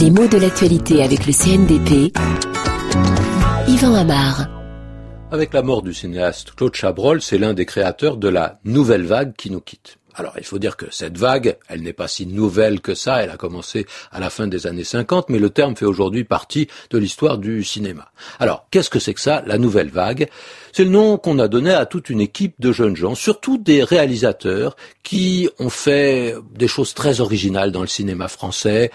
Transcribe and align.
Les 0.00 0.10
mots 0.10 0.28
de 0.28 0.38
l'actualité 0.38 1.02
avec 1.02 1.26
le 1.26 1.32
CNDP. 1.34 2.16
Yvan 3.68 3.94
Amar. 3.94 4.46
Avec 5.30 5.52
la 5.52 5.60
mort 5.60 5.82
du 5.82 5.92
cinéaste 5.92 6.52
Claude 6.52 6.74
Chabrol, 6.74 7.20
c'est 7.20 7.36
l'un 7.36 7.52
des 7.52 7.66
créateurs 7.66 8.16
de 8.16 8.28
la 8.28 8.60
nouvelle 8.64 9.04
vague 9.04 9.34
qui 9.36 9.50
nous 9.50 9.60
quitte. 9.60 9.98
Alors, 10.14 10.32
il 10.38 10.44
faut 10.44 10.58
dire 10.58 10.78
que 10.78 10.86
cette 10.90 11.18
vague, 11.18 11.58
elle 11.68 11.82
n'est 11.82 11.92
pas 11.92 12.08
si 12.08 12.24
nouvelle 12.24 12.80
que 12.80 12.94
ça, 12.94 13.22
elle 13.22 13.28
a 13.28 13.36
commencé 13.36 13.84
à 14.10 14.20
la 14.20 14.30
fin 14.30 14.46
des 14.46 14.66
années 14.66 14.84
50, 14.84 15.28
mais 15.28 15.38
le 15.38 15.50
terme 15.50 15.76
fait 15.76 15.84
aujourd'hui 15.84 16.24
partie 16.24 16.66
de 16.88 16.96
l'histoire 16.96 17.36
du 17.36 17.62
cinéma. 17.62 18.10
Alors, 18.38 18.68
qu'est-ce 18.70 18.88
que 18.88 19.00
c'est 19.00 19.12
que 19.12 19.20
ça, 19.20 19.42
la 19.46 19.58
nouvelle 19.58 19.90
vague? 19.90 20.30
C'est 20.72 20.84
le 20.84 20.90
nom 20.90 21.18
qu'on 21.18 21.38
a 21.38 21.46
donné 21.46 21.72
à 21.72 21.84
toute 21.84 22.08
une 22.08 22.22
équipe 22.22 22.54
de 22.58 22.72
jeunes 22.72 22.96
gens, 22.96 23.14
surtout 23.14 23.58
des 23.58 23.84
réalisateurs 23.84 24.76
qui 25.02 25.50
ont 25.58 25.68
fait 25.68 26.36
des 26.54 26.68
choses 26.68 26.94
très 26.94 27.20
originales 27.20 27.70
dans 27.70 27.82
le 27.82 27.86
cinéma 27.86 28.28
français, 28.28 28.90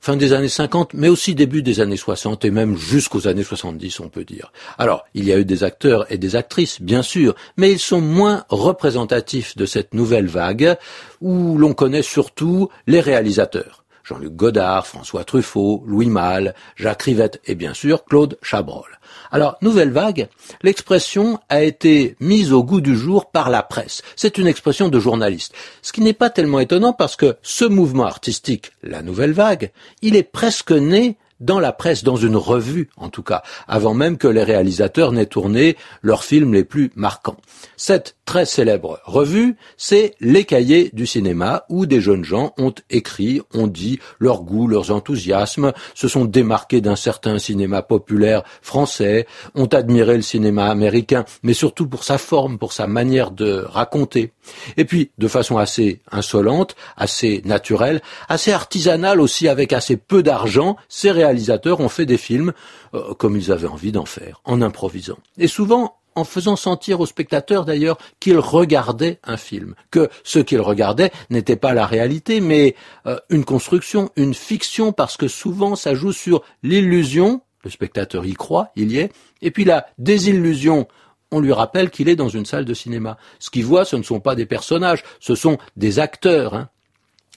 fin 0.00 0.16
des 0.16 0.32
années 0.32 0.48
50, 0.48 0.94
mais 0.94 1.08
aussi 1.08 1.34
début 1.34 1.62
des 1.62 1.80
années 1.80 1.96
60 1.96 2.44
et 2.44 2.50
même 2.50 2.76
jusqu'aux 2.76 3.28
années 3.28 3.42
70, 3.42 4.00
on 4.00 4.08
peut 4.08 4.24
dire. 4.24 4.52
Alors, 4.78 5.04
il 5.14 5.24
y 5.24 5.32
a 5.32 5.38
eu 5.38 5.44
des 5.44 5.64
acteurs 5.64 6.10
et 6.10 6.18
des 6.18 6.36
actrices, 6.36 6.80
bien 6.80 7.02
sûr, 7.02 7.34
mais 7.56 7.72
ils 7.72 7.78
sont 7.78 8.00
moins 8.00 8.44
représentatifs 8.48 9.56
de 9.56 9.66
cette 9.66 9.94
nouvelle 9.94 10.26
vague 10.26 10.76
où 11.20 11.58
l'on 11.58 11.74
connaît 11.74 12.02
surtout 12.02 12.68
les 12.86 13.00
réalisateurs. 13.00 13.85
Jean-Luc 14.06 14.36
Godard, 14.36 14.86
François 14.86 15.24
Truffaut, 15.24 15.82
Louis 15.84 16.06
Malle, 16.06 16.54
Jacques 16.76 17.02
Rivette 17.02 17.40
et 17.44 17.56
bien 17.56 17.74
sûr 17.74 18.04
Claude 18.04 18.38
Chabrol. 18.40 19.00
Alors, 19.32 19.56
nouvelle 19.62 19.90
vague, 19.90 20.28
l'expression 20.62 21.40
a 21.48 21.62
été 21.62 22.16
mise 22.20 22.52
au 22.52 22.62
goût 22.62 22.80
du 22.80 22.96
jour 22.96 23.30
par 23.30 23.50
la 23.50 23.64
presse. 23.64 24.02
C'est 24.14 24.38
une 24.38 24.46
expression 24.46 24.88
de 24.88 25.00
journaliste. 25.00 25.54
Ce 25.82 25.92
qui 25.92 26.02
n'est 26.02 26.12
pas 26.12 26.30
tellement 26.30 26.60
étonnant 26.60 26.92
parce 26.92 27.16
que 27.16 27.36
ce 27.42 27.64
mouvement 27.64 28.06
artistique, 28.06 28.70
la 28.84 29.02
nouvelle 29.02 29.32
vague, 29.32 29.72
il 30.02 30.14
est 30.14 30.22
presque 30.22 30.70
né 30.70 31.16
dans 31.40 31.60
la 31.60 31.72
presse, 31.72 32.04
dans 32.04 32.16
une 32.16 32.36
revue 32.36 32.88
en 32.96 33.08
tout 33.08 33.22
cas, 33.22 33.42
avant 33.66 33.94
même 33.94 34.18
que 34.18 34.28
les 34.28 34.44
réalisateurs 34.44 35.12
n'aient 35.12 35.26
tourné 35.26 35.76
leurs 36.02 36.24
films 36.24 36.54
les 36.54 36.64
plus 36.64 36.92
marquants. 36.94 37.36
Cette 37.76 38.15
très 38.26 38.44
célèbre 38.44 39.00
revue, 39.04 39.56
c'est 39.78 40.14
Les 40.20 40.44
Cahiers 40.44 40.90
du 40.92 41.06
cinéma, 41.06 41.64
où 41.70 41.86
des 41.86 42.00
jeunes 42.00 42.24
gens 42.24 42.52
ont 42.58 42.74
écrit, 42.90 43.40
ont 43.54 43.68
dit 43.68 44.00
leurs 44.18 44.42
goûts, 44.42 44.66
leurs 44.66 44.90
enthousiasmes, 44.90 45.72
se 45.94 46.08
sont 46.08 46.26
démarqués 46.26 46.80
d'un 46.80 46.96
certain 46.96 47.38
cinéma 47.38 47.82
populaire 47.82 48.42
français, 48.60 49.26
ont 49.54 49.66
admiré 49.66 50.16
le 50.16 50.22
cinéma 50.22 50.66
américain, 50.66 51.24
mais 51.42 51.54
surtout 51.54 51.86
pour 51.86 52.04
sa 52.04 52.18
forme, 52.18 52.58
pour 52.58 52.72
sa 52.72 52.86
manière 52.86 53.30
de 53.30 53.64
raconter. 53.66 54.32
Et 54.76 54.84
puis, 54.84 55.12
de 55.18 55.28
façon 55.28 55.56
assez 55.56 56.00
insolente, 56.10 56.74
assez 56.96 57.42
naturelle, 57.44 58.02
assez 58.28 58.52
artisanale 58.52 59.20
aussi, 59.20 59.48
avec 59.48 59.72
assez 59.72 59.96
peu 59.96 60.24
d'argent, 60.24 60.76
ces 60.88 61.12
réalisateurs 61.12 61.78
ont 61.80 61.88
fait 61.88 62.06
des 62.06 62.18
films 62.18 62.52
euh, 62.94 63.14
comme 63.14 63.36
ils 63.36 63.52
avaient 63.52 63.68
envie 63.68 63.92
d'en 63.92 64.04
faire, 64.04 64.40
en 64.44 64.62
improvisant. 64.62 65.18
Et 65.38 65.46
souvent 65.48 65.94
en 66.16 66.24
faisant 66.24 66.56
sentir 66.56 67.00
aux 67.00 67.06
spectateurs 67.06 67.64
d'ailleurs 67.64 67.98
qu'ils 68.18 68.38
regardaient 68.38 69.20
un 69.22 69.36
film, 69.36 69.74
que 69.90 70.08
ce 70.24 70.40
qu'ils 70.40 70.60
regardaient 70.60 71.12
n'était 71.30 71.56
pas 71.56 71.74
la 71.74 71.86
réalité, 71.86 72.40
mais 72.40 72.74
euh, 73.06 73.18
une 73.30 73.44
construction, 73.44 74.10
une 74.16 74.34
fiction, 74.34 74.92
parce 74.92 75.16
que 75.16 75.28
souvent 75.28 75.76
ça 75.76 75.94
joue 75.94 76.12
sur 76.12 76.42
l'illusion, 76.62 77.42
le 77.62 77.70
spectateur 77.70 78.24
y 78.24 78.34
croit, 78.34 78.70
il 78.74 78.90
y 78.90 78.98
est, 78.98 79.12
et 79.42 79.50
puis 79.50 79.64
la 79.64 79.86
désillusion, 79.98 80.88
on 81.30 81.40
lui 81.40 81.52
rappelle 81.52 81.90
qu'il 81.90 82.08
est 82.08 82.16
dans 82.16 82.28
une 82.28 82.46
salle 82.46 82.64
de 82.64 82.74
cinéma. 82.74 83.18
Ce 83.38 83.50
qu'il 83.50 83.64
voit, 83.64 83.84
ce 83.84 83.96
ne 83.96 84.02
sont 84.02 84.20
pas 84.20 84.34
des 84.34 84.46
personnages, 84.46 85.04
ce 85.20 85.34
sont 85.34 85.58
des 85.76 85.98
acteurs. 85.98 86.54
Hein. 86.54 86.68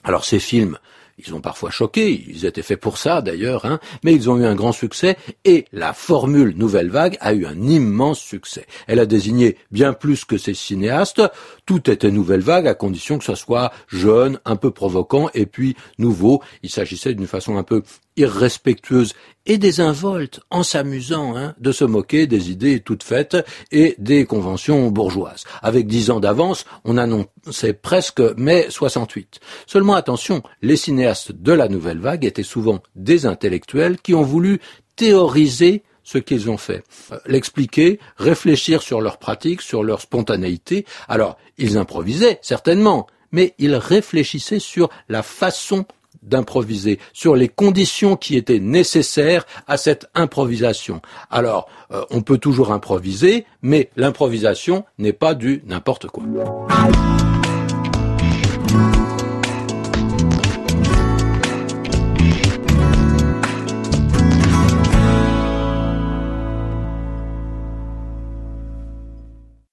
Alors 0.04 0.24
ces 0.24 0.38
films, 0.38 0.78
ils 1.26 1.34
ont 1.34 1.40
parfois 1.40 1.70
choqué, 1.70 2.24
ils 2.28 2.46
étaient 2.46 2.62
faits 2.62 2.80
pour 2.80 2.98
ça 2.98 3.22
d'ailleurs, 3.22 3.64
hein, 3.64 3.80
mais 4.04 4.14
ils 4.14 4.30
ont 4.30 4.38
eu 4.38 4.44
un 4.44 4.54
grand 4.54 4.72
succès 4.72 5.16
et 5.44 5.64
la 5.72 5.92
formule 5.92 6.54
Nouvelle 6.56 6.90
Vague 6.90 7.16
a 7.20 7.32
eu 7.32 7.46
un 7.46 7.60
immense 7.62 8.20
succès. 8.20 8.66
Elle 8.86 8.98
a 8.98 9.06
désigné 9.06 9.56
bien 9.70 9.92
plus 9.92 10.24
que 10.24 10.38
ces 10.38 10.54
cinéastes, 10.54 11.22
tout 11.66 11.90
était 11.90 12.10
Nouvelle 12.10 12.40
Vague 12.40 12.66
à 12.66 12.74
condition 12.74 13.18
que 13.18 13.24
ce 13.24 13.34
soit 13.34 13.72
jeune, 13.88 14.40
un 14.44 14.56
peu 14.56 14.70
provoquant 14.70 15.28
et 15.34 15.46
puis 15.46 15.76
nouveau. 15.98 16.42
Il 16.62 16.70
s'agissait 16.70 17.14
d'une 17.14 17.26
façon 17.26 17.56
un 17.56 17.62
peu 17.62 17.82
irrespectueuse 18.16 19.14
et 19.46 19.56
désinvolte, 19.56 20.40
en 20.50 20.62
s'amusant 20.62 21.36
hein, 21.36 21.54
de 21.58 21.72
se 21.72 21.84
moquer 21.84 22.26
des 22.26 22.50
idées 22.50 22.80
toutes 22.80 23.02
faites 23.02 23.36
et 23.72 23.94
des 23.98 24.26
conventions 24.26 24.90
bourgeoises. 24.90 25.44
Avec 25.62 25.86
dix 25.86 26.10
ans 26.10 26.20
d'avance, 26.20 26.66
on 26.84 26.98
annonçait 26.98 27.72
presque 27.72 28.20
mai 28.36 28.66
68. 28.68 29.40
Seulement 29.66 29.94
attention, 29.94 30.42
les 30.60 30.76
cinéastes 30.76 31.09
de 31.30 31.52
la 31.52 31.68
nouvelle 31.68 31.98
vague 31.98 32.24
étaient 32.24 32.42
souvent 32.42 32.82
des 32.96 33.26
intellectuels 33.26 33.98
qui 33.98 34.14
ont 34.14 34.22
voulu 34.22 34.60
théoriser 34.96 35.82
ce 36.02 36.18
qu'ils 36.18 36.50
ont 36.50 36.56
fait, 36.56 36.82
euh, 37.12 37.18
l'expliquer, 37.26 38.00
réfléchir 38.16 38.82
sur 38.82 39.00
leur 39.00 39.18
pratique, 39.18 39.60
sur 39.60 39.82
leur 39.82 40.00
spontanéité. 40.00 40.84
Alors, 41.08 41.36
ils 41.58 41.78
improvisaient, 41.78 42.38
certainement, 42.42 43.06
mais 43.32 43.54
ils 43.58 43.74
réfléchissaient 43.74 44.58
sur 44.58 44.88
la 45.08 45.22
façon 45.22 45.84
d'improviser, 46.22 46.98
sur 47.12 47.34
les 47.34 47.48
conditions 47.48 48.16
qui 48.16 48.36
étaient 48.36 48.58
nécessaires 48.58 49.46
à 49.66 49.76
cette 49.76 50.06
improvisation. 50.14 51.00
Alors, 51.30 51.68
euh, 51.92 52.04
on 52.10 52.22
peut 52.22 52.38
toujours 52.38 52.72
improviser, 52.72 53.46
mais 53.62 53.90
l'improvisation 53.96 54.84
n'est 54.98 55.14
pas 55.14 55.34
du 55.34 55.62
n'importe 55.66 56.08
quoi. 56.08 56.24